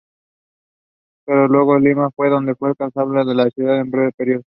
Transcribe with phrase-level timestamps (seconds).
[1.27, 4.41] Pasó luego a Lima, donde fue alcalde de la ciudad por un breve periodo.